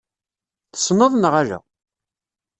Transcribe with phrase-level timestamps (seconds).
[0.71, 1.59] Tesneḍ neɣ ala?